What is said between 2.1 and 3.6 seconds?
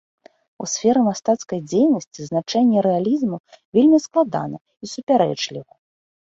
значэнне рэалізму